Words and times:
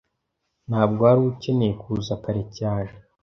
Ntabwo 0.69 0.99
wari 1.07 1.21
ukeneye 1.33 1.73
kuza 1.81 2.13
kare 2.23 2.43
cyane. 2.57 2.91